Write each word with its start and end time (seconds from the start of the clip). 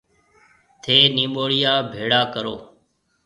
ٿَي 0.81 0.97
نمٻوڙيا 1.15 1.73
ڀيڙا 1.93 2.21
ڪرو۔ 2.33 2.55